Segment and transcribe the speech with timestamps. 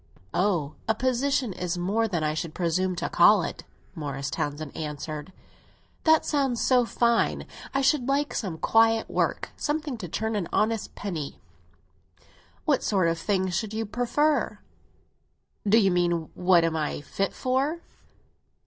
[0.33, 5.31] "Oh, a position is more than I should presume to call it," Morris Townsend answered.
[6.05, 7.45] "That sounds so fine.
[7.71, 11.39] I should like some quiet work—something to turn an honest penny."
[12.65, 14.57] "What sort of thing should you prefer?"
[15.69, 17.81] "Do you mean what am I fit for?